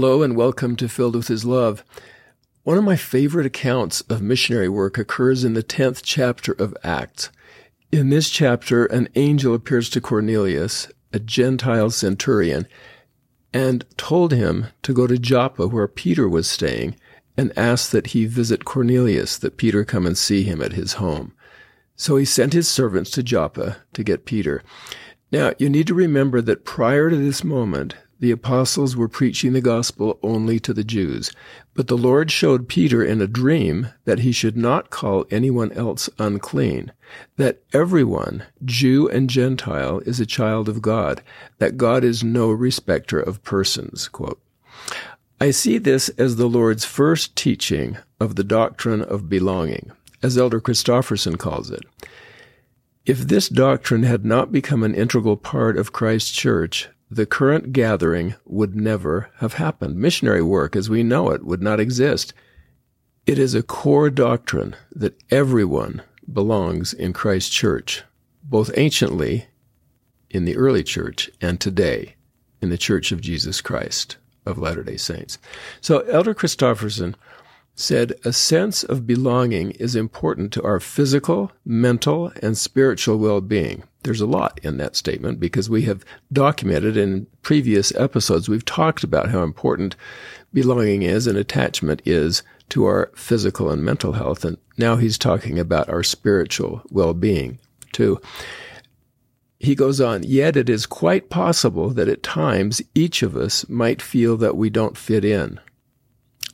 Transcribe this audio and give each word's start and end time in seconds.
Hello 0.00 0.22
and 0.22 0.34
welcome 0.34 0.76
to 0.76 0.88
Filled 0.88 1.14
with 1.14 1.28
His 1.28 1.44
Love. 1.44 1.84
One 2.62 2.78
of 2.78 2.84
my 2.84 2.96
favorite 2.96 3.44
accounts 3.44 4.00
of 4.08 4.22
missionary 4.22 4.66
work 4.66 4.96
occurs 4.96 5.44
in 5.44 5.52
the 5.52 5.62
10th 5.62 6.00
chapter 6.02 6.52
of 6.52 6.74
Acts. 6.82 7.28
In 7.92 8.08
this 8.08 8.30
chapter, 8.30 8.86
an 8.86 9.10
angel 9.14 9.54
appears 9.54 9.90
to 9.90 10.00
Cornelius, 10.00 10.88
a 11.12 11.18
Gentile 11.18 11.90
centurion, 11.90 12.66
and 13.52 13.84
told 13.98 14.32
him 14.32 14.68
to 14.84 14.94
go 14.94 15.06
to 15.06 15.18
Joppa 15.18 15.68
where 15.68 15.86
Peter 15.86 16.26
was 16.26 16.48
staying 16.48 16.96
and 17.36 17.52
ask 17.54 17.90
that 17.90 18.06
he 18.06 18.24
visit 18.24 18.64
Cornelius, 18.64 19.36
that 19.36 19.58
Peter 19.58 19.84
come 19.84 20.06
and 20.06 20.16
see 20.16 20.44
him 20.44 20.62
at 20.62 20.72
his 20.72 20.94
home. 20.94 21.34
So 21.94 22.16
he 22.16 22.24
sent 22.24 22.54
his 22.54 22.68
servants 22.68 23.10
to 23.10 23.22
Joppa 23.22 23.76
to 23.92 24.02
get 24.02 24.24
Peter. 24.24 24.62
Now, 25.30 25.52
you 25.58 25.68
need 25.68 25.86
to 25.88 25.94
remember 25.94 26.40
that 26.40 26.64
prior 26.64 27.10
to 27.10 27.16
this 27.16 27.44
moment, 27.44 27.96
the 28.20 28.30
apostles 28.30 28.94
were 28.94 29.08
preaching 29.08 29.52
the 29.52 29.60
gospel 29.60 30.18
only 30.22 30.60
to 30.60 30.72
the 30.72 30.84
Jews. 30.84 31.32
But 31.74 31.88
the 31.88 31.96
Lord 31.96 32.30
showed 32.30 32.68
Peter 32.68 33.02
in 33.02 33.20
a 33.20 33.26
dream 33.26 33.88
that 34.04 34.20
he 34.20 34.30
should 34.30 34.56
not 34.56 34.90
call 34.90 35.24
anyone 35.30 35.72
else 35.72 36.08
unclean, 36.18 36.92
that 37.36 37.62
everyone, 37.72 38.44
Jew 38.64 39.08
and 39.08 39.28
Gentile, 39.28 40.00
is 40.00 40.20
a 40.20 40.26
child 40.26 40.68
of 40.68 40.82
God, 40.82 41.22
that 41.58 41.78
God 41.78 42.04
is 42.04 42.22
no 42.22 42.50
respecter 42.50 43.18
of 43.18 43.42
persons. 43.42 44.06
Quote. 44.08 44.40
I 45.40 45.50
see 45.50 45.78
this 45.78 46.10
as 46.10 46.36
the 46.36 46.48
Lord's 46.48 46.84
first 46.84 47.34
teaching 47.34 47.96
of 48.20 48.36
the 48.36 48.44
doctrine 48.44 49.00
of 49.00 49.30
belonging, 49.30 49.90
as 50.22 50.36
Elder 50.36 50.60
Christofferson 50.60 51.38
calls 51.38 51.70
it. 51.70 51.82
If 53.06 53.20
this 53.20 53.48
doctrine 53.48 54.02
had 54.02 54.26
not 54.26 54.52
become 54.52 54.82
an 54.82 54.94
integral 54.94 55.38
part 55.38 55.78
of 55.78 55.94
Christ's 55.94 56.32
church, 56.32 56.90
the 57.10 57.26
current 57.26 57.72
gathering 57.72 58.34
would 58.44 58.76
never 58.76 59.30
have 59.38 59.54
happened. 59.54 59.96
Missionary 59.96 60.42
work 60.42 60.76
as 60.76 60.88
we 60.88 61.02
know 61.02 61.30
it 61.30 61.44
would 61.44 61.62
not 61.62 61.80
exist. 61.80 62.32
It 63.26 63.38
is 63.38 63.54
a 63.54 63.62
core 63.62 64.10
doctrine 64.10 64.76
that 64.92 65.20
everyone 65.30 66.02
belongs 66.32 66.92
in 66.92 67.12
Christ's 67.12 67.50
church, 67.50 68.04
both 68.44 68.70
anciently 68.76 69.46
in 70.30 70.44
the 70.44 70.56
early 70.56 70.84
church 70.84 71.30
and 71.40 71.60
today 71.60 72.14
in 72.62 72.70
the 72.70 72.78
Church 72.78 73.10
of 73.10 73.20
Jesus 73.20 73.60
Christ 73.60 74.16
of 74.46 74.58
Latter 74.58 74.84
day 74.84 74.96
Saints. 74.96 75.38
So 75.80 76.00
Elder 76.00 76.34
Christofferson 76.34 77.14
said 77.74 78.12
a 78.24 78.32
sense 78.32 78.84
of 78.84 79.06
belonging 79.06 79.70
is 79.72 79.96
important 79.96 80.52
to 80.52 80.62
our 80.62 80.80
physical, 80.80 81.50
mental, 81.64 82.32
and 82.42 82.56
spiritual 82.56 83.16
well 83.16 83.40
being. 83.40 83.82
There's 84.02 84.20
a 84.20 84.26
lot 84.26 84.60
in 84.62 84.78
that 84.78 84.96
statement 84.96 85.40
because 85.40 85.68
we 85.68 85.82
have 85.82 86.04
documented 86.32 86.96
in 86.96 87.26
previous 87.42 87.94
episodes, 87.94 88.48
we've 88.48 88.64
talked 88.64 89.04
about 89.04 89.30
how 89.30 89.42
important 89.42 89.96
belonging 90.52 91.02
is 91.02 91.26
and 91.26 91.36
attachment 91.36 92.02
is 92.04 92.42
to 92.70 92.84
our 92.84 93.10
physical 93.14 93.70
and 93.70 93.84
mental 93.84 94.12
health. 94.12 94.44
And 94.44 94.56
now 94.78 94.96
he's 94.96 95.18
talking 95.18 95.58
about 95.58 95.88
our 95.88 96.02
spiritual 96.02 96.82
well 96.90 97.14
being 97.14 97.58
too. 97.92 98.20
He 99.58 99.74
goes 99.74 100.00
on, 100.00 100.22
yet 100.22 100.56
it 100.56 100.70
is 100.70 100.86
quite 100.86 101.28
possible 101.28 101.90
that 101.90 102.08
at 102.08 102.22
times 102.22 102.80
each 102.94 103.22
of 103.22 103.36
us 103.36 103.68
might 103.68 104.00
feel 104.00 104.38
that 104.38 104.56
we 104.56 104.70
don't 104.70 104.96
fit 104.96 105.24
in 105.24 105.60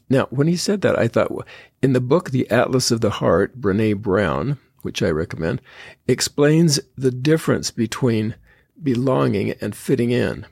now, 0.09 0.27
when 0.31 0.47
he 0.47 0.57
said 0.57 0.83
that, 0.83 0.99
I 0.99 1.09
thought 1.09 1.47
in 1.83 1.93
the 1.93 2.01
book, 2.01 2.31
The 2.31 2.49
Atlas 2.51 2.91
of 2.91 3.01
the 3.01 3.11
Heart, 3.11 3.61
Brene 3.61 4.01
Brown, 4.01 4.59
which 4.83 5.03
I 5.03 5.11
recommend, 5.11 5.61
explains 6.07 6.79
the 6.97 7.11
difference 7.11 7.71
between 7.71 8.37
belonging 8.81 9.53
and 9.61 9.75
fitting 9.75 10.13
in. 10.13 10.47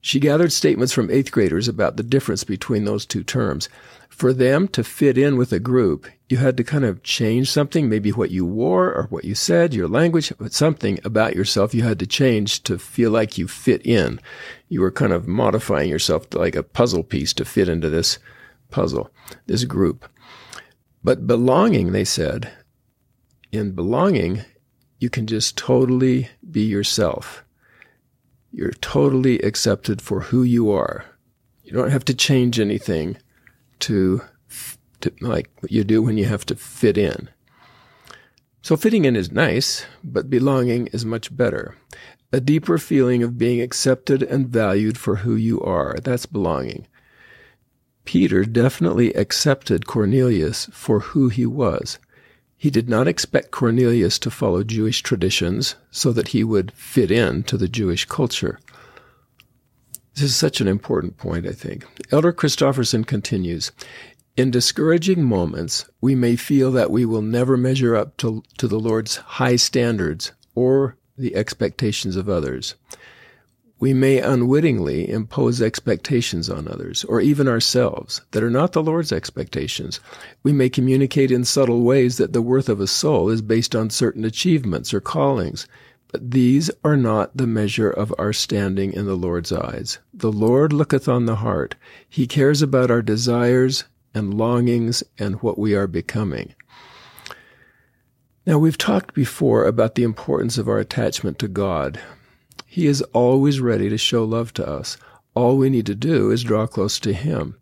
She 0.00 0.18
gathered 0.18 0.50
statements 0.50 0.94
from 0.94 1.10
eighth 1.10 1.30
graders 1.30 1.68
about 1.68 1.98
the 1.98 2.02
difference 2.02 2.42
between 2.42 2.86
those 2.86 3.04
two 3.04 3.22
terms. 3.22 3.68
For 4.08 4.32
them 4.32 4.66
to 4.68 4.82
fit 4.82 5.18
in 5.18 5.36
with 5.36 5.52
a 5.52 5.60
group, 5.60 6.06
you 6.30 6.38
had 6.38 6.56
to 6.56 6.64
kind 6.64 6.84
of 6.86 7.02
change 7.02 7.50
something, 7.50 7.86
maybe 7.86 8.10
what 8.10 8.30
you 8.30 8.46
wore 8.46 8.94
or 8.94 9.08
what 9.10 9.24
you 9.24 9.34
said, 9.34 9.74
your 9.74 9.88
language, 9.88 10.32
but 10.38 10.54
something 10.54 10.98
about 11.04 11.36
yourself 11.36 11.74
you 11.74 11.82
had 11.82 11.98
to 11.98 12.06
change 12.06 12.62
to 12.62 12.78
feel 12.78 13.10
like 13.10 13.36
you 13.36 13.46
fit 13.46 13.84
in. 13.84 14.20
You 14.70 14.80
were 14.80 14.90
kind 14.90 15.12
of 15.12 15.28
modifying 15.28 15.90
yourself 15.90 16.32
like 16.32 16.56
a 16.56 16.62
puzzle 16.62 17.02
piece 17.02 17.34
to 17.34 17.44
fit 17.44 17.68
into 17.68 17.90
this 17.90 18.18
puzzle, 18.70 19.10
this 19.46 19.64
group. 19.64 20.08
But 21.02 21.26
belonging, 21.26 21.92
they 21.92 22.04
said, 22.04 22.52
in 23.52 23.72
belonging, 23.72 24.44
you 24.98 25.10
can 25.10 25.26
just 25.26 25.56
totally 25.56 26.28
be 26.50 26.62
yourself. 26.62 27.44
You're 28.52 28.72
totally 28.72 29.38
accepted 29.40 30.02
for 30.02 30.20
who 30.20 30.42
you 30.42 30.70
are. 30.70 31.04
You 31.62 31.72
don't 31.72 31.90
have 31.90 32.04
to 32.06 32.14
change 32.14 32.58
anything 32.58 33.16
to, 33.80 34.22
to 35.00 35.12
like 35.20 35.50
what 35.60 35.72
you 35.72 35.84
do 35.84 36.02
when 36.02 36.18
you 36.18 36.26
have 36.26 36.44
to 36.46 36.56
fit 36.56 36.98
in. 36.98 37.30
So 38.62 38.76
fitting 38.76 39.06
in 39.06 39.16
is 39.16 39.32
nice, 39.32 39.86
but 40.04 40.28
belonging 40.28 40.88
is 40.88 41.06
much 41.06 41.34
better. 41.34 41.76
A 42.32 42.40
deeper 42.40 42.76
feeling 42.76 43.22
of 43.22 43.38
being 43.38 43.60
accepted 43.60 44.22
and 44.22 44.48
valued 44.48 44.98
for 44.98 45.16
who 45.16 45.34
you 45.34 45.60
are. 45.62 45.96
That's 46.02 46.26
belonging. 46.26 46.86
Peter 48.04 48.44
definitely 48.44 49.12
accepted 49.14 49.86
Cornelius 49.86 50.66
for 50.72 51.00
who 51.00 51.28
he 51.28 51.46
was. 51.46 51.98
He 52.56 52.70
did 52.70 52.88
not 52.88 53.08
expect 53.08 53.50
Cornelius 53.50 54.18
to 54.18 54.30
follow 54.30 54.62
Jewish 54.62 55.02
traditions 55.02 55.76
so 55.90 56.12
that 56.12 56.28
he 56.28 56.44
would 56.44 56.72
fit 56.72 57.10
in 57.10 57.42
to 57.44 57.56
the 57.56 57.68
Jewish 57.68 58.04
culture. 58.04 58.60
This 60.14 60.24
is 60.24 60.36
such 60.36 60.60
an 60.60 60.68
important 60.68 61.16
point, 61.16 61.46
I 61.46 61.52
think. 61.52 61.86
Elder 62.10 62.32
Christofferson 62.32 63.06
continues 63.06 63.72
In 64.36 64.50
discouraging 64.50 65.24
moments, 65.24 65.88
we 66.00 66.14
may 66.14 66.36
feel 66.36 66.70
that 66.72 66.90
we 66.90 67.06
will 67.06 67.22
never 67.22 67.56
measure 67.56 67.96
up 67.96 68.16
to, 68.18 68.42
to 68.58 68.68
the 68.68 68.78
Lord's 68.78 69.16
high 69.16 69.56
standards 69.56 70.32
or 70.54 70.96
the 71.16 71.36
expectations 71.36 72.16
of 72.16 72.28
others 72.28 72.74
we 73.80 73.94
may 73.94 74.20
unwittingly 74.20 75.10
impose 75.10 75.62
expectations 75.62 76.50
on 76.50 76.68
others, 76.68 77.02
or 77.04 77.20
even 77.20 77.48
ourselves, 77.48 78.20
that 78.30 78.42
are 78.42 78.50
not 78.50 78.72
the 78.72 78.82
Lord's 78.82 79.10
expectations. 79.10 80.00
We 80.42 80.52
may 80.52 80.68
communicate 80.68 81.30
in 81.30 81.44
subtle 81.44 81.80
ways 81.80 82.18
that 82.18 82.34
the 82.34 82.42
worth 82.42 82.68
of 82.68 82.78
a 82.78 82.86
soul 82.86 83.30
is 83.30 83.40
based 83.40 83.74
on 83.74 83.88
certain 83.88 84.24
achievements 84.26 84.92
or 84.92 85.00
callings, 85.00 85.66
but 86.12 86.30
these 86.30 86.70
are 86.84 86.96
not 86.96 87.34
the 87.34 87.46
measure 87.46 87.88
of 87.88 88.12
our 88.18 88.34
standing 88.34 88.92
in 88.92 89.06
the 89.06 89.16
Lord's 89.16 89.50
eyes. 89.50 89.98
The 90.12 90.30
Lord 90.30 90.74
looketh 90.74 91.08
on 91.08 91.24
the 91.24 91.36
heart. 91.36 91.74
He 92.06 92.26
cares 92.26 92.60
about 92.60 92.90
our 92.90 93.02
desires 93.02 93.84
and 94.12 94.34
longings 94.34 95.02
and 95.18 95.36
what 95.36 95.58
we 95.58 95.74
are 95.74 95.86
becoming. 95.86 96.54
Now, 98.44 98.58
we've 98.58 98.78
talked 98.78 99.14
before 99.14 99.64
about 99.64 99.94
the 99.94 100.02
importance 100.02 100.58
of 100.58 100.68
our 100.68 100.78
attachment 100.78 101.38
to 101.38 101.48
God. 101.48 102.00
He 102.72 102.86
is 102.86 103.02
always 103.12 103.58
ready 103.58 103.88
to 103.88 103.98
show 103.98 104.22
love 104.22 104.54
to 104.54 104.64
us. 104.64 104.96
All 105.34 105.56
we 105.56 105.70
need 105.70 105.86
to 105.86 105.94
do 105.96 106.30
is 106.30 106.44
draw 106.44 106.68
close 106.68 107.00
to 107.00 107.12
Him. 107.12 107.58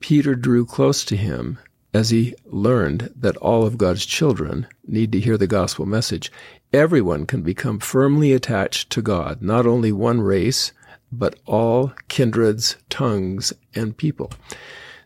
Peter 0.00 0.34
drew 0.34 0.66
close 0.66 1.02
to 1.06 1.16
Him 1.16 1.58
as 1.94 2.10
he 2.10 2.34
learned 2.44 3.10
that 3.16 3.38
all 3.38 3.64
of 3.64 3.78
God's 3.78 4.04
children 4.04 4.66
need 4.86 5.12
to 5.12 5.18
hear 5.18 5.38
the 5.38 5.46
gospel 5.46 5.86
message. 5.86 6.30
Everyone 6.74 7.24
can 7.24 7.40
become 7.40 7.78
firmly 7.78 8.34
attached 8.34 8.90
to 8.90 9.00
God, 9.00 9.40
not 9.40 9.66
only 9.66 9.92
one 9.92 10.20
race, 10.20 10.72
but 11.10 11.40
all 11.46 11.94
kindreds, 12.08 12.76
tongues, 12.90 13.54
and 13.74 13.96
people. 13.96 14.30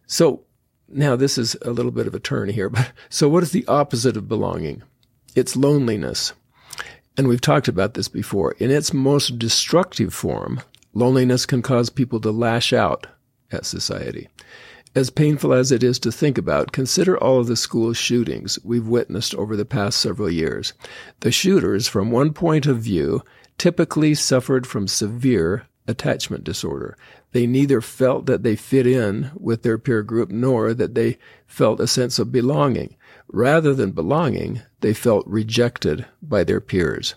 So 0.09 0.43
now 0.89 1.15
this 1.15 1.39
is 1.39 1.57
a 1.63 1.71
little 1.71 1.93
bit 1.93 2.09
of 2.09 2.15
a 2.17 2.19
turn 2.19 2.49
here, 2.49 2.69
but 2.71 2.91
so 3.09 3.29
what 3.29 3.45
is 3.45 3.53
the 3.53 3.69
opposite 3.69 4.17
of 4.17 4.27
belonging? 4.27 4.83
It's 5.37 5.55
loneliness 5.55 6.33
and 7.21 7.29
we've 7.29 7.43
talked 7.43 7.69
about 7.69 7.93
this 7.93 8.09
before, 8.09 8.53
in 8.53 8.71
its 8.71 8.95
most 8.95 9.39
destructive 9.39 10.15
form, 10.15 10.63
loneliness 10.95 11.45
can 11.45 11.61
cause 11.61 11.91
people 11.91 12.19
to 12.19 12.31
lash 12.31 12.73
out 12.73 13.09
at 13.53 13.67
society. 13.67 14.27
As 14.95 15.11
painful 15.11 15.53
as 15.53 15.71
it 15.71 15.83
is 15.83 15.99
to 15.99 16.11
think 16.11 16.39
about, 16.39 16.73
consider 16.73 17.19
all 17.19 17.39
of 17.39 17.47
the 17.47 17.57
school 17.57 17.93
shootings 17.93 18.59
we've 18.65 18.89
witnessed 18.89 19.35
over 19.35 19.55
the 19.55 19.67
past 19.67 20.01
several 20.01 20.31
years. 20.31 20.73
The 21.21 21.31
shooters, 21.31 21.87
from 21.87 22.11
one 22.11 22.33
point 22.33 22.65
of 22.65 22.79
view, 22.79 23.23
typically 23.59 24.15
suffered 24.15 24.67
from 24.67 24.89
severe 24.89 25.67
attachment 25.87 26.43
disorder. 26.43 26.97
They 27.33 27.47
neither 27.47 27.83
felt 27.83 28.25
that 28.27 28.45
they 28.45 28.57
fit 28.57 28.87
in 28.87 29.31
with 29.35 29.63
their 29.63 29.77
peer 29.77 30.03
group 30.03 30.31
nor 30.31 30.73
that 30.73 30.95
they 30.95 31.19
felt 31.47 31.81
a 31.81 31.87
sense 31.87 32.19
of 32.19 32.33
belonging. 32.33 32.97
Rather 33.33 33.75
than 33.75 33.93
belonging, 33.93 34.61
they 34.81 34.93
felt 34.93 35.27
rejected 35.27 36.05
by 36.21 36.43
their 36.43 36.61
peers. 36.61 37.15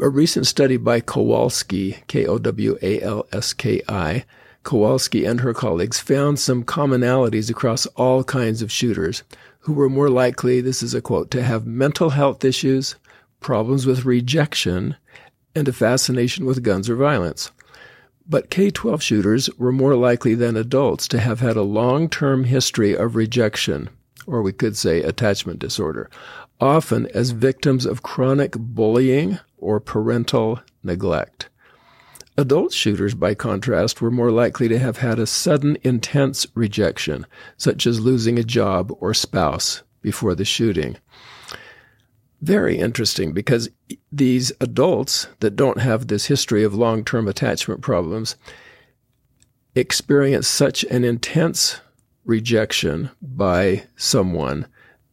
A 0.00 0.08
recent 0.08 0.46
study 0.46 0.78
by 0.78 1.00
Kowalski, 1.00 1.98
K 2.06 2.26
O 2.26 2.38
W 2.38 2.78
A 2.80 3.00
L 3.02 3.26
S 3.32 3.52
K 3.52 3.82
I, 3.88 4.24
Kowalski 4.62 5.24
and 5.24 5.40
her 5.40 5.52
colleagues 5.52 6.00
found 6.00 6.38
some 6.38 6.64
commonalities 6.64 7.50
across 7.50 7.86
all 7.94 8.24
kinds 8.24 8.62
of 8.62 8.72
shooters 8.72 9.22
who 9.60 9.74
were 9.74 9.88
more 9.88 10.08
likely, 10.08 10.60
this 10.60 10.82
is 10.82 10.94
a 10.94 11.02
quote, 11.02 11.30
to 11.32 11.42
have 11.42 11.66
mental 11.66 12.10
health 12.10 12.44
issues, 12.44 12.96
problems 13.40 13.84
with 13.84 14.04
rejection, 14.04 14.96
and 15.54 15.68
a 15.68 15.72
fascination 15.72 16.46
with 16.46 16.62
guns 16.62 16.88
or 16.88 16.96
violence. 16.96 17.50
But 18.26 18.50
K 18.50 18.70
12 18.70 19.02
shooters 19.02 19.50
were 19.58 19.72
more 19.72 19.94
likely 19.94 20.34
than 20.34 20.56
adults 20.56 21.06
to 21.08 21.20
have 21.20 21.40
had 21.40 21.56
a 21.56 21.62
long 21.62 22.08
term 22.08 22.44
history 22.44 22.96
of 22.96 23.14
rejection, 23.14 23.88
or 24.26 24.42
we 24.42 24.52
could 24.52 24.76
say 24.76 25.02
attachment 25.02 25.58
disorder, 25.58 26.10
often 26.60 27.06
as 27.14 27.30
victims 27.30 27.86
of 27.86 28.02
chronic 28.02 28.52
bullying 28.56 29.38
or 29.58 29.80
parental 29.80 30.60
neglect. 30.82 31.48
Adult 32.38 32.72
shooters, 32.72 33.14
by 33.14 33.34
contrast, 33.34 34.02
were 34.02 34.10
more 34.10 34.30
likely 34.30 34.68
to 34.68 34.78
have 34.78 34.98
had 34.98 35.18
a 35.18 35.26
sudden, 35.26 35.78
intense 35.82 36.46
rejection, 36.54 37.26
such 37.56 37.86
as 37.86 38.00
losing 38.00 38.38
a 38.38 38.44
job 38.44 38.92
or 39.00 39.14
spouse 39.14 39.82
before 40.02 40.34
the 40.34 40.44
shooting. 40.44 40.98
Very 42.42 42.76
interesting 42.76 43.32
because 43.32 43.70
these 44.12 44.52
adults 44.60 45.28
that 45.40 45.56
don't 45.56 45.80
have 45.80 46.06
this 46.06 46.26
history 46.26 46.62
of 46.62 46.74
long 46.74 47.04
term 47.04 47.26
attachment 47.26 47.80
problems 47.80 48.36
experience 49.74 50.46
such 50.46 50.84
an 50.84 51.04
intense 51.04 51.80
rejection 52.26 53.10
by 53.22 53.84
someone 53.96 54.66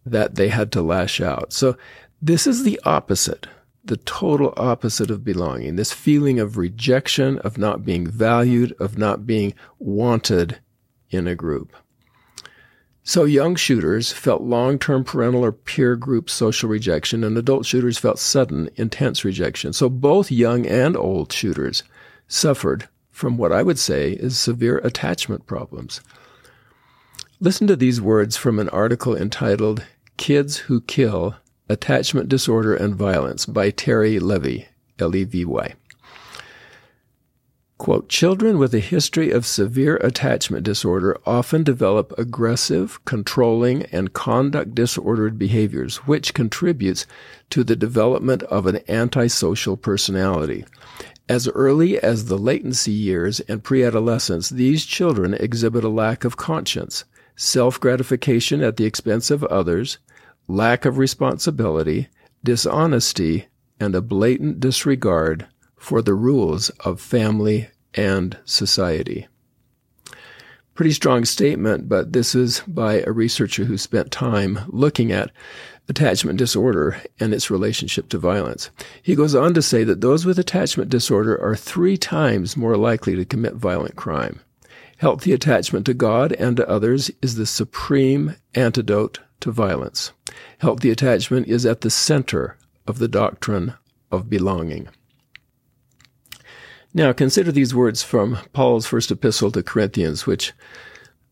that 0.06 0.36
they 0.36 0.50
had 0.50 0.72
to 0.74 0.82
lash 0.82 1.22
out. 1.22 1.54
So 1.54 1.78
this 2.22 2.46
is 2.46 2.64
the 2.64 2.80
opposite, 2.84 3.48
the 3.86 3.98
total 3.98 4.54
opposite 4.58 5.10
of 5.10 5.24
belonging. 5.24 5.76
This 5.76 5.94
feeling 5.94 6.40
of 6.40 6.58
rejection, 6.58 7.40
of 7.40 7.58
not 7.58 7.86
being 7.86 8.06
valued, 8.08 8.74
of 8.80 8.98
not 8.98 9.26
being 9.26 9.54
wanted 9.80 10.60
in 11.10 11.28
a 11.28 11.36
group. 11.36 11.74
So 13.06 13.26
young 13.26 13.56
shooters 13.56 14.14
felt 14.14 14.42
long-term 14.42 15.04
parental 15.04 15.44
or 15.44 15.52
peer 15.52 15.98
group 15.98 16.30
social 16.30 16.70
rejection 16.70 17.26
and 17.26 17.38
adult 17.38 17.66
shooters 17.66 17.98
felt 17.98 18.18
sudden, 18.18 18.70
intense 18.78 19.26
rejection. 19.26 19.74
So 19.74 19.90
both 19.90 20.32
young 20.32 20.66
and 20.66 20.96
old 20.96 21.32
shooters 21.32 21.84
suffered 22.30 22.88
from 23.12 23.38
what 23.38 23.52
I 23.52 23.62
would 23.62 23.78
say 23.78 24.14
is 24.14 24.38
severe 24.40 24.78
attachment 24.80 25.46
problems. 25.46 26.00
Listen 27.40 27.68
to 27.68 27.76
these 27.76 28.00
words 28.00 28.38
from 28.38 28.60
an 28.60 28.70
article 28.70 29.18
entitled 29.18 29.84
Kids 30.18 30.58
Who 30.58 30.82
Kill 30.82 31.36
Attachment 31.68 32.30
Disorder 32.30 32.76
and 32.76 32.96
Violence 32.96 33.46
by 33.46 33.72
Terry 33.72 34.20
Levy, 34.20 34.68
L-E-V-Y. 35.00 35.74
Quote, 37.80 38.08
children 38.08 38.60
with 38.60 38.74
a 38.74 38.80
history 38.80 39.32
of 39.32 39.46
severe 39.46 39.98
attachment 39.98 40.64
disorder 40.64 41.18
often 41.26 41.64
develop 41.64 42.14
aggressive, 42.18 43.04
controlling, 43.04 43.84
and 43.88 44.14
conduct 44.14 44.76
disordered 44.76 45.38
behaviors, 45.38 45.98
which 46.08 46.34
contributes 46.34 47.06
to 47.50 47.64
the 47.64 47.76
development 47.76 48.44
of 48.44 48.68
an 48.68 48.80
antisocial 48.88 49.76
personality. 49.76 50.64
As 51.28 51.48
early 51.50 52.00
as 52.00 52.26
the 52.26 52.38
latency 52.38 52.92
years 52.92 53.40
and 53.42 53.64
pre-adolescence, 53.64 54.50
these 54.50 54.86
children 54.86 55.34
exhibit 55.34 55.84
a 55.84 55.90
lack 55.90 56.24
of 56.24 56.38
conscience, 56.38 57.04
self-gratification 57.36 58.62
at 58.62 58.78
the 58.78 58.86
expense 58.86 59.32
of 59.32 59.44
others, 59.46 59.98
lack 60.48 60.86
of 60.86 60.98
responsibility, 60.98 62.08
dishonesty, 62.44 63.48
and 63.80 63.96
a 63.96 64.02
blatant 64.02 64.60
disregard 64.60 65.48
for 65.76 66.02
the 66.02 66.14
rules 66.14 66.70
of 66.82 67.02
family 67.02 67.68
and 67.94 68.38
society. 68.46 69.28
Pretty 70.74 70.92
strong 70.92 71.24
statement, 71.24 71.88
but 71.88 72.14
this 72.14 72.34
is 72.34 72.62
by 72.66 73.02
a 73.02 73.12
researcher 73.12 73.66
who 73.66 73.78
spent 73.78 74.12
time 74.12 74.60
looking 74.68 75.12
at 75.12 75.30
attachment 75.88 76.40
disorder 76.40 77.00
and 77.20 77.34
its 77.34 77.52
relationship 77.52 78.10
to 78.10 78.18
violence. 78.18 78.72
He 79.04 79.16
goes 79.16 79.36
on 79.36 79.54
to 79.54 79.62
say 79.62 79.84
that 79.84 80.02
those 80.02 80.26
with 80.26 80.40
attachment 80.40 80.90
disorder 80.90 81.40
are 81.40 81.56
three 81.56 81.98
times 81.98 82.58
more 82.58 82.76
likely 82.76 83.16
to 83.16 83.26
commit 83.26 83.54
violent 83.54 83.96
crime. 83.96 84.40
Healthy 84.98 85.34
attachment 85.34 85.86
to 85.86 85.94
God 85.94 86.32
and 86.34 86.58
to 86.58 86.70
others 86.70 87.12
is 87.22 87.36
the 87.36 87.46
supreme 87.46 88.36
antidote 88.56 89.20
to 89.42 89.52
violence. 89.52 90.12
Healthy 90.60 90.90
attachment 90.90 91.48
is 91.48 91.66
at 91.66 91.82
the 91.82 91.90
center 91.90 92.58
of 92.88 93.00
the 93.00 93.08
doctrine 93.08 93.74
of 94.12 94.30
belonging. 94.30 94.88
Now 96.94 97.12
consider 97.12 97.52
these 97.52 97.74
words 97.74 98.04
from 98.04 98.38
Paul's 98.54 98.86
first 98.86 99.10
epistle 99.10 99.52
to 99.52 99.64
Corinthians, 99.64 100.28
which 100.28 100.54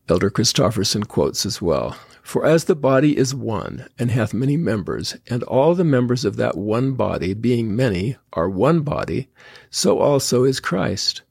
Elder 0.08 0.30
Christofferson 0.30 1.06
quotes 1.06 1.46
as 1.46 1.62
well. 1.62 1.96
For 2.22 2.44
as 2.44 2.64
the 2.64 2.76
body 2.76 3.16
is 3.16 3.34
one, 3.34 3.88
and 3.98 4.10
hath 4.10 4.34
many 4.34 4.56
members, 4.56 5.16
and 5.28 5.42
all 5.44 5.74
the 5.74 5.84
members 5.84 6.24
of 6.24 6.36
that 6.36 6.56
one 6.56 6.92
body, 6.92 7.34
being 7.34 7.74
many, 7.74 8.16
are 8.32 8.48
one 8.48 8.80
body, 8.80 9.28
so 9.70 9.98
also 9.98 10.44
is 10.44 10.60
Christ. 10.60 11.22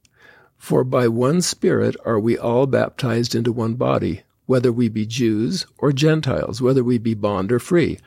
For 0.62 0.84
by 0.84 1.08
one 1.08 1.42
Spirit 1.42 1.96
are 2.06 2.20
we 2.20 2.38
all 2.38 2.68
baptized 2.68 3.34
into 3.34 3.52
one 3.52 3.74
body, 3.74 4.22
whether 4.46 4.72
we 4.72 4.90
be 4.90 5.08
Jews 5.08 5.66
or 5.80 5.92
Gentiles, 5.92 6.62
whether 6.62 6.84
we 6.84 7.00
be 7.00 7.16
bond 7.16 7.52
or 7.52 7.58
free, 7.58 7.98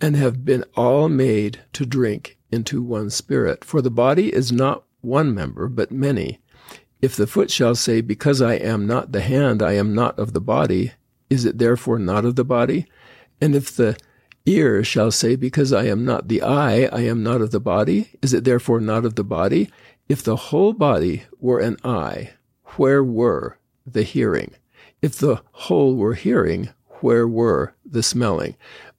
and 0.00 0.16
have 0.16 0.42
been 0.42 0.64
all 0.74 1.10
made 1.10 1.60
to 1.74 1.84
drink 1.84 2.38
into 2.50 2.82
one 2.82 3.10
Spirit. 3.10 3.62
For 3.62 3.82
the 3.82 3.90
body 3.90 4.32
is 4.32 4.50
not 4.50 4.84
one 5.02 5.34
member, 5.34 5.68
but 5.68 5.92
many. 5.92 6.40
If 7.02 7.14
the 7.14 7.26
foot 7.26 7.50
shall 7.50 7.74
say, 7.74 8.00
Because 8.00 8.40
I 8.40 8.54
am 8.54 8.86
not 8.86 9.12
the 9.12 9.20
hand, 9.20 9.62
I 9.62 9.72
am 9.74 9.94
not 9.94 10.18
of 10.18 10.32
the 10.32 10.40
body, 10.40 10.92
is 11.28 11.44
it 11.44 11.58
therefore 11.58 11.98
not 11.98 12.24
of 12.24 12.36
the 12.36 12.44
body? 12.44 12.86
And 13.38 13.54
if 13.54 13.76
the 13.76 13.98
ear 14.46 14.82
shall 14.84 15.10
say, 15.10 15.36
Because 15.36 15.72
I 15.72 15.84
am 15.84 16.04
not 16.04 16.28
the 16.28 16.42
eye, 16.42 16.88
I 16.92 17.02
am 17.02 17.22
not 17.22 17.40
of 17.40 17.50
the 17.50 17.60
body, 17.60 18.10
is 18.22 18.32
it 18.32 18.44
therefore 18.44 18.80
not 18.80 19.04
of 19.04 19.14
the 19.14 19.24
body? 19.24 19.70
If 20.08 20.22
the 20.22 20.36
whole 20.36 20.72
body 20.72 21.24
were 21.38 21.60
an 21.60 21.76
eye, 21.84 22.32
where 22.76 23.02
were 23.04 23.58
the 23.86 24.02
hearing? 24.02 24.52
If 25.00 25.16
the 25.16 25.42
whole 25.52 25.96
were 25.96 26.14
hearing, 26.14 26.70
where 27.00 27.26
were 27.26 27.74
the 27.84 28.02
smelling? 28.02 28.56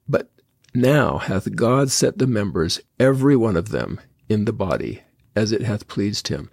But 0.08 0.30
now 0.74 1.18
hath 1.18 1.54
God 1.54 1.90
set 1.90 2.18
the 2.18 2.26
members, 2.26 2.80
every 2.98 3.36
one 3.36 3.56
of 3.56 3.70
them, 3.70 4.00
in 4.28 4.44
the 4.44 4.52
body, 4.52 5.02
as 5.36 5.52
it 5.52 5.62
hath 5.62 5.88
pleased 5.88 6.28
him. 6.28 6.50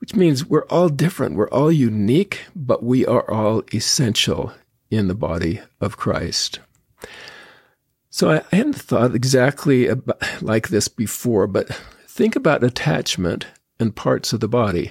Which 0.00 0.14
means 0.14 0.44
we're 0.44 0.66
all 0.66 0.88
different. 0.88 1.34
We're 1.34 1.50
all 1.50 1.72
unique, 1.72 2.40
but 2.54 2.82
we 2.82 3.04
are 3.04 3.28
all 3.28 3.62
essential 3.74 4.52
in 4.90 5.08
the 5.08 5.14
body 5.14 5.60
of 5.80 5.96
Christ. 5.96 6.60
So 8.18 8.32
I, 8.32 8.56
hadn't 8.56 8.74
thought 8.74 9.14
exactly 9.14 9.86
about, 9.86 10.20
like 10.42 10.70
this 10.70 10.88
before, 10.88 11.46
but 11.46 11.68
think 12.08 12.34
about 12.34 12.64
attachment 12.64 13.46
and 13.78 13.94
parts 13.94 14.32
of 14.32 14.40
the 14.40 14.48
body. 14.48 14.90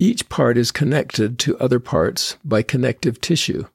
Each 0.00 0.28
part 0.28 0.58
is 0.58 0.72
connected 0.72 1.38
to 1.38 1.56
other 1.58 1.78
parts 1.78 2.36
by 2.44 2.62
connective 2.62 3.20
tissue 3.20 3.66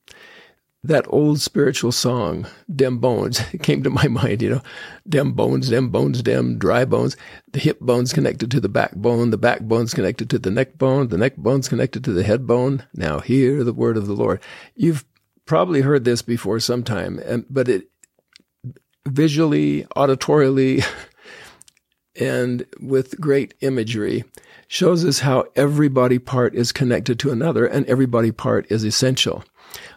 that 0.83 1.05
old 1.07 1.39
spiritual 1.39 1.93
song, 1.93 2.47
Dem 2.73 2.97
Bones, 2.97 3.39
came 3.61 3.81
to 3.83 3.89
my 3.89 4.09
mind, 4.09 4.41
you 4.41 4.49
know, 4.49 4.61
Dem 5.07 5.31
Bones, 5.31 5.69
Dem 5.69 5.87
Bones, 5.87 6.21
Dem 6.21 6.57
Dry 6.57 6.83
Bones. 6.83 7.15
The 7.53 7.59
hip 7.59 7.79
bone's 7.79 8.11
connected 8.11 8.51
to 8.51 8.59
the 8.59 8.67
backbone, 8.67 9.29
the 9.29 9.37
backbone's 9.37 9.93
connected 9.93 10.29
to 10.31 10.39
the 10.39 10.51
neck 10.51 10.77
bone, 10.77 11.07
the 11.07 11.17
neck 11.17 11.37
bone's 11.37 11.69
connected 11.69 12.03
to 12.03 12.11
the 12.11 12.23
head 12.23 12.45
bone. 12.45 12.83
Now 12.93 13.19
hear 13.19 13.63
the 13.63 13.73
word 13.73 13.95
of 13.95 14.05
the 14.05 14.13
Lord. 14.13 14.41
You've 14.75 15.05
probably 15.45 15.79
heard 15.79 16.03
this 16.03 16.21
before 16.21 16.59
sometime, 16.59 17.45
but 17.49 17.69
it 17.69 17.89
visually, 19.09 19.83
auditorially, 19.95 20.85
and 22.19 22.65
with 22.79 23.19
great 23.19 23.53
imagery 23.61 24.23
shows 24.67 25.03
us 25.03 25.19
how 25.19 25.45
every 25.55 25.87
body 25.87 26.19
part 26.19 26.53
is 26.53 26.71
connected 26.71 27.19
to 27.19 27.31
another 27.31 27.65
and 27.65 27.85
every 27.87 28.05
body 28.05 28.31
part 28.31 28.71
is 28.71 28.83
essential. 28.83 29.43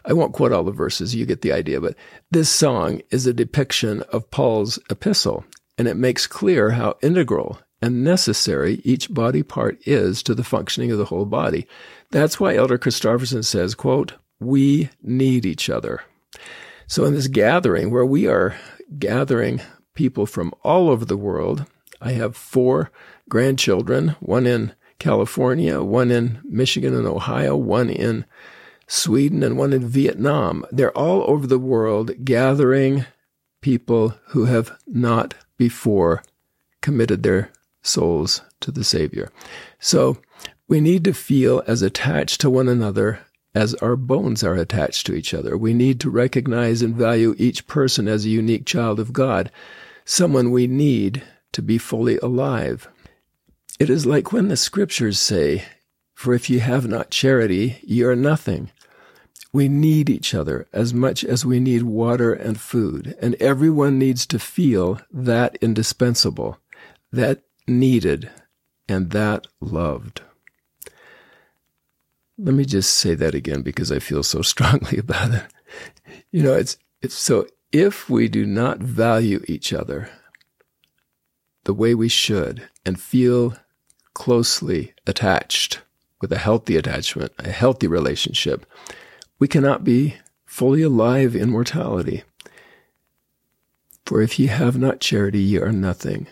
I 0.04 0.12
won't 0.12 0.33
quote 0.33 0.52
all 0.52 0.64
the 0.64 0.73
verses, 0.73 1.14
you 1.14 1.26
get 1.26 1.42
the 1.42 1.52
idea, 1.52 1.81
but 1.81 1.97
this 2.31 2.49
song 2.49 3.02
is 3.11 3.26
a 3.26 3.33
depiction 3.33 4.02
of 4.12 4.31
Paul's 4.31 4.78
epistle, 4.90 5.45
and 5.78 5.88
it 5.88 5.97
makes 5.97 6.26
clear 6.26 6.71
how 6.71 6.97
integral 7.02 7.59
and 7.81 8.04
necessary 8.04 8.81
each 8.85 9.12
body 9.12 9.42
part 9.42 9.78
is 9.87 10.23
to 10.23 10.35
the 10.35 10.45
functioning 10.45 10.92
of 10.92 10.99
the 10.99 11.07
whole 11.07 11.25
body. 11.25 11.66
That's 12.11 12.38
why 12.38 12.54
Elder 12.54 12.78
Christofferson 12.78 13.45
says, 13.45 13.75
quote, 13.75 14.12
we 14.40 14.90
need 15.02 15.45
each 15.45 15.69
other. 15.69 16.02
So 16.93 17.07
in 17.07 17.15
this 17.15 17.27
gathering 17.27 17.91
where 17.91 18.05
we 18.05 18.27
are 18.27 18.55
gathering 18.99 19.63
people 19.95 20.27
from 20.27 20.53
all 20.63 20.91
over 20.91 21.07
the 21.07 21.17
world, 21.17 21.65
I 22.03 22.13
have 22.13 22.37
four 22.37 22.91
grandchildren, 23.31 24.09
one 24.21 24.47
in 24.47 24.75
California, 24.99 25.83
one 25.83 26.11
in 26.11 26.43
Michigan 26.45 26.95
and 26.95 27.07
Ohio, 27.07 27.57
one 27.57 27.89
in 27.89 28.27
Sweden, 28.89 29.43
and 29.43 29.57
one 29.57 29.73
in 29.73 29.89
Vietnam. 29.89 30.67
They're 30.71 30.95
all 30.95 31.25
over 31.31 31.47
the 31.47 31.59
world 31.59 32.27
gathering 32.27 33.07
people 33.63 34.15
who 34.27 34.45
have 34.45 34.77
not 34.87 35.33
before 35.57 36.23
committed 36.83 37.23
their 37.23 37.51
souls 37.81 38.43
to 38.61 38.71
the 38.71 38.85
Savior. 38.85 39.31
So 39.79 40.19
we 40.69 40.79
need 40.79 41.05
to 41.05 41.15
feel 41.15 41.63
as 41.67 41.81
attached 41.81 42.43
to 42.43 42.51
one 42.51 42.69
another 42.69 43.21
as 43.54 43.75
our 43.75 43.97
bones 43.97 44.42
are 44.42 44.54
attached 44.54 45.06
to 45.06 45.14
each 45.14 45.35
other. 45.35 45.56
We 45.56 45.75
need 45.75 46.00
to 46.00 46.11
recognize 46.11 46.82
and 46.82 46.94
value 46.94 47.35
each 47.38 47.66
person 47.66 48.09
as 48.09 48.25
a 48.25 48.30
unique 48.30 48.64
child 48.64 48.99
of 48.99 49.12
God, 49.12 49.50
someone 50.04 50.50
we 50.50 50.66
need 50.66 51.23
to 51.52 51.62
be 51.62 51.78
fully 51.78 52.18
alive. 52.18 52.88
It 53.78 53.90
is 53.90 54.06
like 54.06 54.32
when 54.32 54.49
the 54.49 54.56
scriptures 54.56 55.18
say, 55.18 55.64
For 56.14 56.35
if 56.35 56.49
ye 56.49 56.59
have 56.59 56.87
not 56.87 57.11
charity, 57.11 57.78
ye 57.82 58.02
are 58.02 58.16
nothing. 58.16 58.71
We 59.52 59.68
need 59.68 60.09
each 60.09 60.35
other 60.35 60.66
as 60.73 60.94
much 60.94 61.25
as 61.25 61.44
we 61.44 61.61
need 61.61 61.82
water 61.82 62.32
and 62.32 62.59
food, 62.59 63.14
and 63.21 63.35
everyone 63.35 63.99
needs 63.99 64.25
to 64.26 64.38
feel 64.38 65.00
that 65.11 65.59
indispensable, 65.61 66.59
that 67.12 67.42
needed, 67.68 68.30
and 68.88 69.11
that 69.11 69.47
loved. 69.61 70.23
Let 72.39 72.55
me 72.55 72.65
just 72.65 72.95
say 72.95 73.15
that 73.15 73.35
again 73.35 73.62
because 73.62 73.93
I 73.93 73.99
feel 73.99 74.23
so 74.23 74.43
strongly 74.53 74.99
about 74.99 75.33
it. 75.33 75.45
You 76.31 76.43
know, 76.43 76.55
it's 76.55 76.77
it's 77.01 77.15
so 77.15 77.47
if 77.73 78.09
we 78.09 78.29
do 78.29 78.47
not 78.47 78.79
value 78.79 79.43
each 79.47 79.73
other 79.73 80.11
the 81.65 81.75
way 81.75 81.95
we 81.95 82.09
should 82.09 82.69
and 82.85 83.01
feel 83.01 83.57
closely 84.15 84.95
attached 85.07 85.81
with 86.21 86.33
a 86.33 86.39
healthy 86.39 86.77
attachment, 86.77 87.33
a 87.39 87.51
healthy 87.51 87.87
relationship, 87.87 88.67
we 89.39 89.49
cannot 89.49 89.85
be 89.85 90.17
fully 90.45 90.83
alive 90.83 91.35
in 91.35 91.51
mortality. 91.51 92.23
For 94.05 94.21
if 94.21 94.39
ye 94.39 94.47
have 94.47 94.77
not 94.77 95.01
charity, 95.01 95.41
ye 95.41 95.59
are 95.59 95.73
nothing. 95.73 96.27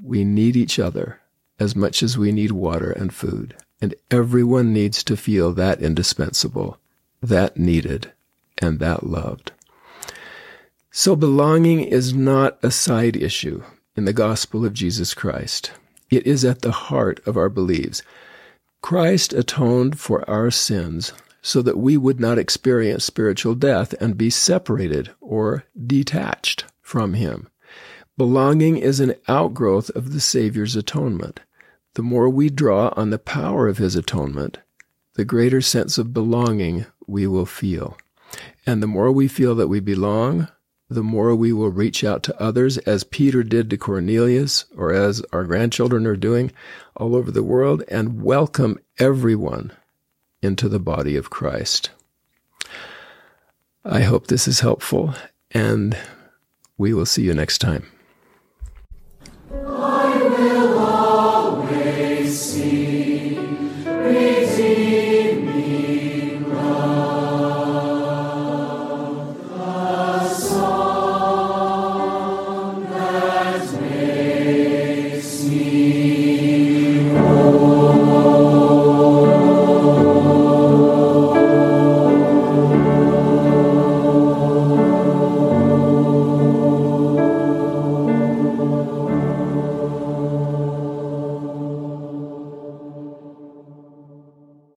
We 0.00 0.24
need 0.24 0.56
each 0.56 0.78
other 0.78 1.20
as 1.58 1.74
much 1.74 2.02
as 2.02 2.18
we 2.18 2.32
need 2.32 2.52
water 2.52 2.90
and 2.90 3.14
food, 3.14 3.56
and 3.80 3.94
everyone 4.10 4.72
needs 4.72 5.02
to 5.04 5.16
feel 5.16 5.52
that 5.52 5.80
indispensable, 5.80 6.78
that 7.22 7.56
needed, 7.56 8.12
and 8.58 8.78
that 8.78 9.06
loved. 9.06 9.52
So 10.90 11.14
belonging 11.14 11.80
is 11.80 12.14
not 12.14 12.58
a 12.62 12.70
side 12.70 13.16
issue 13.16 13.62
in 13.96 14.06
the 14.06 14.12
gospel 14.12 14.64
of 14.64 14.72
Jesus 14.72 15.12
Christ. 15.12 15.72
It 16.10 16.26
is 16.26 16.44
at 16.44 16.62
the 16.62 16.72
heart 16.72 17.20
of 17.26 17.36
our 17.36 17.48
beliefs. 17.48 18.02
Christ 18.80 19.32
atoned 19.32 19.98
for 19.98 20.28
our 20.28 20.50
sins 20.50 21.12
so 21.42 21.62
that 21.62 21.78
we 21.78 21.96
would 21.96 22.18
not 22.18 22.38
experience 22.38 23.04
spiritual 23.04 23.54
death 23.54 23.92
and 24.00 24.16
be 24.16 24.30
separated 24.30 25.10
or 25.20 25.64
detached 25.86 26.64
from 26.80 27.14
Him. 27.14 27.48
Belonging 28.16 28.78
is 28.78 28.98
an 29.00 29.14
outgrowth 29.28 29.90
of 29.90 30.12
the 30.12 30.20
Savior's 30.20 30.76
atonement. 30.76 31.40
The 31.96 32.02
more 32.02 32.28
we 32.28 32.50
draw 32.50 32.92
on 32.94 33.08
the 33.08 33.18
power 33.18 33.68
of 33.68 33.78
His 33.78 33.96
atonement, 33.96 34.58
the 35.14 35.24
greater 35.24 35.62
sense 35.62 35.96
of 35.96 36.12
belonging 36.12 36.84
we 37.06 37.26
will 37.26 37.46
feel. 37.46 37.96
And 38.66 38.82
the 38.82 38.86
more 38.86 39.10
we 39.10 39.28
feel 39.28 39.54
that 39.54 39.68
we 39.68 39.80
belong, 39.80 40.48
the 40.90 41.02
more 41.02 41.34
we 41.34 41.54
will 41.54 41.70
reach 41.70 42.04
out 42.04 42.22
to 42.24 42.38
others, 42.38 42.76
as 42.76 43.02
Peter 43.02 43.42
did 43.42 43.70
to 43.70 43.78
Cornelius, 43.78 44.66
or 44.76 44.92
as 44.92 45.22
our 45.32 45.44
grandchildren 45.44 46.06
are 46.06 46.16
doing 46.16 46.52
all 46.94 47.16
over 47.16 47.30
the 47.30 47.42
world, 47.42 47.82
and 47.88 48.22
welcome 48.22 48.78
everyone 48.98 49.72
into 50.42 50.68
the 50.68 50.78
body 50.78 51.16
of 51.16 51.30
Christ. 51.30 51.88
I 53.86 54.02
hope 54.02 54.26
this 54.26 54.46
is 54.46 54.60
helpful, 54.60 55.14
and 55.50 55.96
we 56.76 56.92
will 56.92 57.06
see 57.06 57.22
you 57.22 57.32
next 57.32 57.56
time. 57.56 57.90